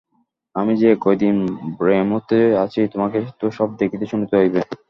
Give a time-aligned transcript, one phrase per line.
[0.55, 1.35] আমি যে-কয়দিন
[1.77, 4.59] ব্যামোতে আছি তোমাকেই তো সব দেখিতে শুনিতে হইবে।